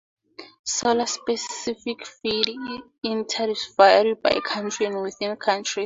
[0.65, 5.77] Solar-specific feed-in tariffs vary by country and within countries.